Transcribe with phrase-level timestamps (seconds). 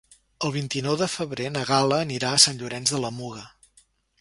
[0.47, 3.45] El vint-i-nou de febrer na Gal·la anirà a Sant Llorenç de la Muga.